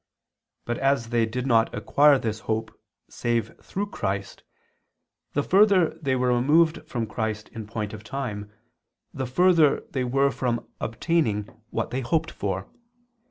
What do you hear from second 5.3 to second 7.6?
the further they were removed from Christ